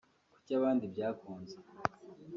kuki 0.33 0.51
abandi 0.59 0.83
byakunze 0.93 1.55